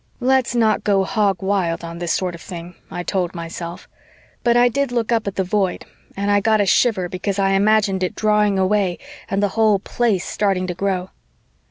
"Let's 0.19 0.55
not 0.55 0.83
go 0.83 1.03
hog 1.03 1.43
wild 1.43 1.83
on 1.83 1.99
this 1.99 2.11
sort 2.11 2.33
of 2.33 2.41
thing," 2.41 2.73
I 2.89 3.03
told 3.03 3.35
myself, 3.35 3.87
but 4.43 4.57
I 4.57 4.67
did 4.67 4.91
look 4.91 5.11
up 5.11 5.27
at 5.27 5.35
the 5.35 5.43
Void 5.43 5.85
and 6.17 6.31
I 6.31 6.39
got 6.39 6.59
a 6.59 6.65
shiver 6.65 7.07
because 7.07 7.37
I 7.37 7.51
imagined 7.51 8.01
it 8.01 8.15
drawing 8.15 8.57
away 8.57 8.97
and 9.29 9.43
the 9.43 9.49
whole 9.49 9.77
Place 9.77 10.25
starting 10.25 10.65
to 10.65 10.73
grow. 10.73 11.11